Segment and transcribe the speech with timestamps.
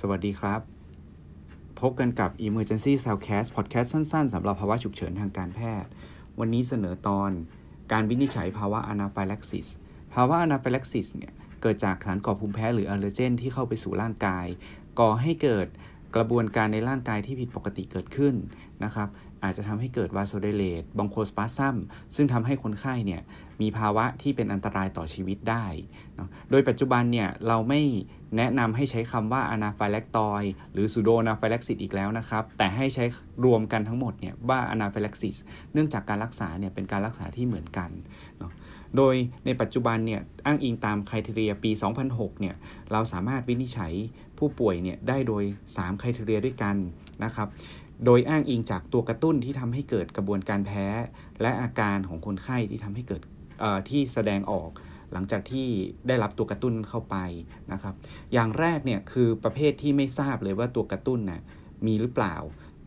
[0.00, 0.60] สวัสดีครับ
[1.80, 5.90] พบกันกับ Emergency Soundcast Podcast สั้น ๆสำหรับภาวะฉุกเฉินทางการแพทย์
[6.38, 7.30] วันนี้เสนอตอน
[7.92, 9.68] การวินิจฉัยภาวะ anaphylaxis
[10.14, 11.32] ภาวะ anaphylaxis เนี่ย
[11.62, 14.46] เกิดจากสารก่อภูมิแพ้หรือ allergen ที่เข้าไปสู่ร่างกาย
[15.00, 15.66] ก่อให้เกิด
[16.16, 18.34] กระบวนการในร่างกายที่ผิดปกติเกิดขึ้น
[18.84, 19.08] นะครับ
[19.44, 21.76] อาจจะทำให้เกิด vasodilate bronchospasm
[22.14, 23.22] ซึ่งทำให้คนไข้เนี่ย
[23.62, 25.66] มีภาวะที่เป็นอันตรายต่อชีวิตได้
[26.18, 27.80] นะโดยปัจจุบันเนี่ยเราไม่
[28.36, 30.42] แนะนำให้ใช้คำว่า anaphylactoid
[30.72, 33.04] หรือ pseudoanaphylaxis อีกแล้วนะครับ แต่ให้ใช้
[33.44, 35.36] รวมกันทั้งหมดเนี่ยว่า anaphylaxis
[35.72, 37.90] เนื่องจากการรักษาเนี่ยเป็นการรักษาที่เหมือนกัน
[38.42, 38.52] นะ
[38.96, 39.14] โดย
[39.46, 41.70] ในปัจจุบันเนี่ยอ้างอิงตาม criteria ปี
[42.06, 42.54] 2006 เนี่ย
[42.92, 43.92] เราสามารถวินิจฉัย
[44.38, 46.76] ผู้ป่วยเนี่ยได้โดย 3 criteria ด้วยกัน
[47.24, 47.48] นะครับ
[48.04, 50.86] โดยอ้างอิงจากตัวกระตุ้นที่ทำให้เกิดกระบวนการแพ้
[51.42, 53.22] และอาการของคนไข้ที่ทำให้เกิด
[53.88, 54.70] ที่แสดงออก
[55.12, 55.68] หลังจากที่
[56.08, 57.16] ได้รับตัวกระตุ้นเข้าไป
[57.72, 57.94] นะครับ
[58.32, 61.42] อย่างแรกเนี่ยคือประเภทที่ไม่ทราบเลยว่าตัวกระตุ้นนะ่ะ
[61.86, 62.36] มีหรือเปล่า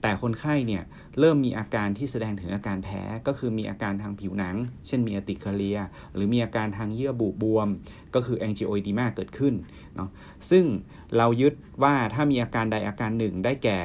[0.01, 0.83] แต่คนไข้เนี่ย
[1.19, 4.55] เริ่มมีอาการที่แสดงถึงอาการแพ้ ก็คือมีอาการทางผิวหนัง
[4.87, 5.79] เช่นมีอติคเลีย
[6.13, 7.69] หรือมีอาการทางเยื่อบุบวม
[8.15, 9.53] ก็คือแองจิโอดีมาเกิดขึ้น
[9.95, 10.09] เนาะ
[10.49, 10.65] ซึ่ง
[11.17, 11.53] เรายึด
[11.83, 13.79] ว่าถ้ามีอาการใดอาการหนึ่งได้แก่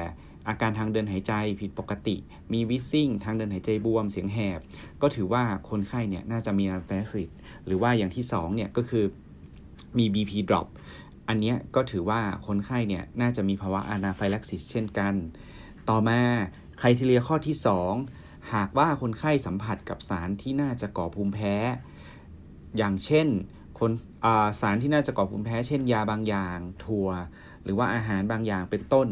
[0.49, 2.17] อาการทางเดินหายใจผิดปกติ
[2.53, 4.61] มีวิซิ่งทางเดินหายใจบวมเสียงแหบ
[5.03, 7.31] ก็ถือว่าคนไข้เนี่ยน่าจะมีอันแฟสิต
[7.67, 9.05] หรือว่าอย่างที่2เนี่ยก็คือ
[9.99, 10.67] มี BP drop
[11.29, 15.15] อันนี้ก็ถือว่าคนไข้เนี่ยน่าจะมีภาวะอนาไฟลักซิสเช่นกัน
[15.89, 16.21] ต่อมา
[16.79, 17.57] ไครทีเรียข้อที่
[18.05, 21.55] 2 หากว่าคนไข้สัมผัสกับสารที่น่าจะก่อภูมิแพ้
[22.77, 23.27] อย่างเช่น
[23.79, 23.91] คน
[24.61, 27.09] สารที่น่าจะก่อภูมิแพ้ เช่นยาบางอย่างถั่ว
[27.65, 29.09] หรือว่าอาหารบางอย่างเป็นต้น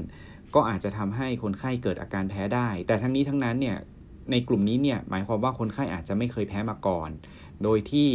[0.55, 3.79] ก็อาจจะทำให้คนไข้เกิดอาการแพ้ได้ แต่ทั้งนี้ทั้งนั้นเนี่ย
[4.31, 7.11] ในกลุ่มนี้เนี่ยหมายความว่าคนไข้อาจจะไม่เคยแพ้มาก่อน
[7.63, 8.09] โดยที่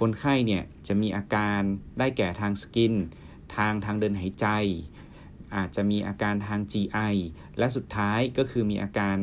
[0.00, 1.60] คนไข้เนี่ยจะมีอาการ
[1.98, 2.94] ได้แก่ทาง skin
[3.56, 4.46] ทางทางเดินหายใจ
[5.56, 7.14] อาจจะมีอาการทาง GI
[7.58, 9.16] และสุดท้ายก็คือมีอาการ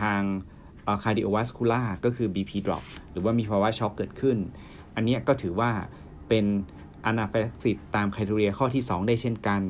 [0.00, 0.22] ทาง
[1.02, 4.38] cardiovascular ก็คือ BP drop หรือว่ามีภาวะช็อกเกิดขึ้น
[4.94, 5.70] อันนี้ก็ถือว่า
[6.28, 6.44] เป็น
[7.06, 9.62] anaphylaxis ตาม criteria ข้อที่ 2 ได้เช่นกัน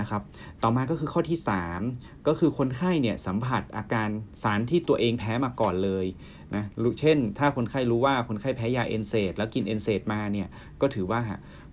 [0.00, 0.22] นะครับ
[0.62, 1.38] ต่อมาก็คือข้อที่
[1.82, 4.08] 3 ก็คือคนไข้เนี่ยสัมผัสอาการ
[4.42, 6.06] สารที่ตัวเองแพ้มาก่อนเลย
[6.54, 6.64] นะ
[7.00, 10.48] เช่น ถ้าคนไข้รู้ว่าคนไข้แพ้ยา NSAID แล้วกิน NSAID มาเนี่ย
[10.80, 11.20] ก็ถือว่า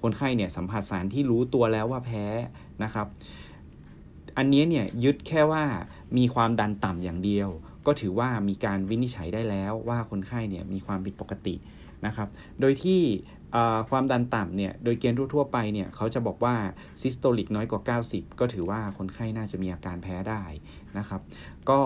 [0.02, 2.26] คนไข้เนี่ยสัมผัสสารที่รู้ตัวแล้วว่าแพ้
[2.84, 3.08] นะครับ
[4.38, 5.64] อันนี้เนี่ยยึดแค่ว่า
[6.18, 7.50] มีความดันต่ำอย่างเดียว
[7.86, 11.56] ก็ถือว่ามีการวินิจฉัยได้แล้วว่าคนไข้เนี่ยมีความผิดปกติ
[12.06, 12.28] นะครับ
[12.60, 13.02] โดยที่
[13.90, 16.56] ความดันต่ำเนี่ยโดยเกณฑ์ทั่วๆไปเนี่ยเขาจะบอกว่า
[17.02, 20.44] ซิสโตลิกน้อยกว่า 90 ก็ถือว่าคนไข้น่าจะมีอาการแพ้ได้
[20.97, 21.22] นะครับ
[21.69, 21.81] ก็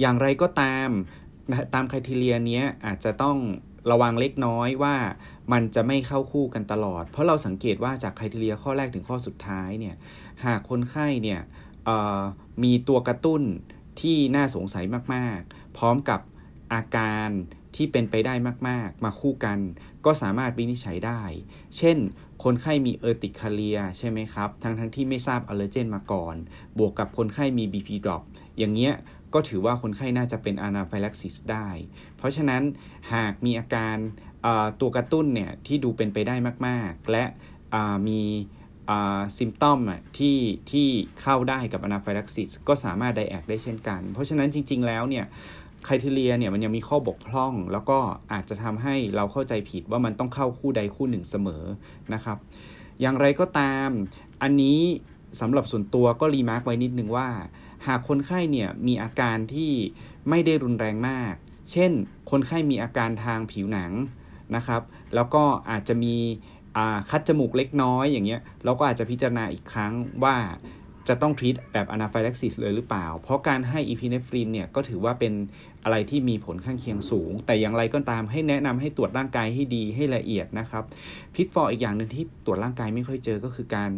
[0.00, 0.88] อย่างไรก็ตาม
[1.74, 3.36] ตามคุณทีเรียนี้ยอาจจะต้อง
[3.90, 4.96] ระวังเล็กน้อยว่า
[5.52, 9.96] มันจะไม่เข้าคู่กันตลอด เพราะเราสังเกตว่าจากคุณทีเรียข้อแรกถึงข้อสุดท้ายเนี่ย
[10.44, 11.40] หากคนไข้เนี่ย
[12.62, 13.42] มีตัวกระตุ้น
[14.00, 14.84] ที่น่าสงสัย
[15.14, 16.20] มากๆ พร้อมกับ
[16.72, 17.30] อาการ
[17.76, 18.34] ที่เป็นไปได้
[18.68, 19.58] มาก ๆ มาคู่กัน
[20.04, 21.22] ก็สามารถวินิจฉัยได้
[21.76, 21.96] เช่น
[22.44, 26.36] คนไข้มี urticaria ใช่ไหมครับ ทั้งทั้งที่ไม่ทราบ allergen มาก่อน
[26.78, 28.22] บวกกับคนไข้มี BP drop
[28.58, 28.94] อย่างเงี้ย
[29.34, 31.68] ก็ถือว่าคนไข้น่าจะเป็น anaphylaxis ได้
[32.16, 32.62] เพราะฉะนั้น
[33.12, 33.96] หากมีอาการ
[34.80, 36.34] ตัวกระตุ้นเนี่ยที่ดูเป็นไปได้
[36.66, 37.24] มาก ๆ และ
[38.08, 38.22] มี
[39.36, 39.80] symptom
[40.18, 40.38] ที่
[40.70, 40.88] ที่
[41.20, 45.26] เข้าได้กับ anaphylaxis ก็สามารถ diag ได้เช่นกัน เพราะฉะนั้นจริง ๆ แล้วเนี่ย
[45.86, 47.98] criteria เนี่ยมันยังมีข้อบกพร่อง แล้วก็
[48.32, 51.64] อาจจะทำให้เราเข้าใจผิดว่ามันต้องเข้าคู่ใดคู่หนึ่งเสมอ
[52.14, 52.38] นะครับ
[53.00, 53.88] อย่างไรก็ตาม
[54.42, 54.80] อันนี้
[55.40, 57.28] สำหรับส่วนตัวก็ remark ไว้นิดนึงว่า
[57.86, 59.72] หากคนไข้เนี่ยมีอาการที่
[60.28, 61.34] ไม่ได้รุนแรงมาก
[61.72, 61.90] เช่น
[62.30, 63.92] คนไข้มีอาการทางผิวหนัง
[64.56, 64.82] นะครับ
[65.14, 66.16] แล้วก็อาจจะมี
[67.10, 69.92] คัดจมูกเล็กน้อยอย่างเงี้ยเราก็อาจจะพิจารณาอีกครั้ง
[70.24, 70.36] ว่า
[71.08, 75.32] จะต้อง treat แบบ anaphylaxis เลยหรือเปล่า เพราะการให้อีพีเนฟรินเนี่ยก็ถือว่าเป็น
[75.84, 80.84] อะไรที่มีผลข้างเคียงสูง แต่อย่างไรก็ตามให้แนะนำให้ตรวจร่างกายให้ดีให้ละเอียดนะครับ
[81.34, 83.90] pitfall อีกอย่างหนึ่งที่ตรวจร่างกายไม่ค่อยเจอก็คือการ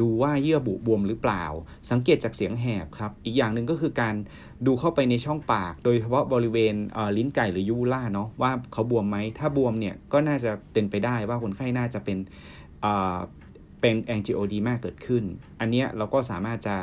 [0.00, 1.44] ดูว่าเยื่อบุบวมหรือเปล่า
[1.90, 4.14] สังเกตจากเสียงแหบครับ อีกอย่างหนึ่งก็คือการ
[4.66, 6.74] ดูเข้าไปในช่องปาก โดยเฉพาะบริเวณ
[7.16, 12.18] ลิ้นไก่หรือ uvula เนาะว่าเขาบวมไหม ถ้าบวมเนี่ยก็น่าจะเป็นไปได้ว่าคนไข้น่าจะเป็น
[12.82, 15.24] เป็น angioedema เกิดขึ้น
[15.60, 16.76] อันนี้เราก็สามารถจะ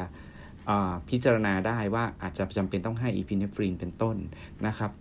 [1.09, 4.15] พิจารณาได้ว่าอาจจะจำเป็นต้องให้อีพิเนฟรีนเป็นต้น
[4.67, 4.91] นะครับ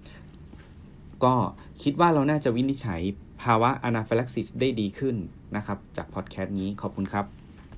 [1.24, 1.34] ก็
[1.82, 3.00] คิดว่าเราน่าจะวินิจฉัย
[3.42, 5.16] ภาวะ anaphylaxis ได้ดีขึ้น
[5.56, 7.43] นะครับ จากพอดแคสต์นี้ขอบคุณครับ